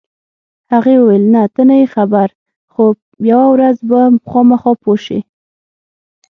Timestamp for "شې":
5.05-5.19